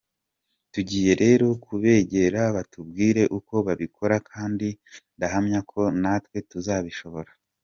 [0.73, 4.67] Tugiye rero kubegera batubwire uko babikora, kandi
[5.15, 7.31] ndahamya ko natwe tuzabishobora.